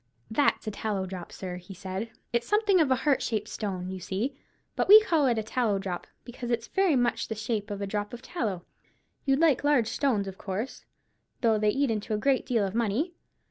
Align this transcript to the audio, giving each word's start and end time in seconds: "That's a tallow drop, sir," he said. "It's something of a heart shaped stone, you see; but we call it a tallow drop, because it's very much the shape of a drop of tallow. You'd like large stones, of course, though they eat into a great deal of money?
"That's 0.31 0.65
a 0.65 0.71
tallow 0.71 1.05
drop, 1.05 1.31
sir," 1.31 1.57
he 1.57 1.75
said. 1.75 2.09
"It's 2.33 2.47
something 2.47 2.81
of 2.81 2.89
a 2.89 2.95
heart 2.95 3.21
shaped 3.21 3.47
stone, 3.47 3.91
you 3.91 3.99
see; 3.99 4.35
but 4.75 4.87
we 4.87 4.99
call 5.01 5.27
it 5.27 5.37
a 5.37 5.43
tallow 5.43 5.77
drop, 5.77 6.07
because 6.23 6.49
it's 6.49 6.65
very 6.69 6.95
much 6.95 7.27
the 7.27 7.35
shape 7.35 7.69
of 7.69 7.83
a 7.83 7.85
drop 7.85 8.11
of 8.11 8.23
tallow. 8.23 8.65
You'd 9.25 9.37
like 9.37 9.63
large 9.63 9.89
stones, 9.89 10.27
of 10.27 10.39
course, 10.39 10.85
though 11.41 11.59
they 11.59 11.69
eat 11.69 11.91
into 11.91 12.15
a 12.15 12.17
great 12.17 12.47
deal 12.47 12.65
of 12.65 12.73
money? 12.73 13.13